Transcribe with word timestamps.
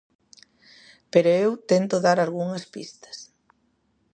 Pero 1.11 1.29
eu 1.45 1.51
tento 1.71 1.95
dar 2.05 2.17
algunhas 2.19 2.65
pistas. 2.73 3.17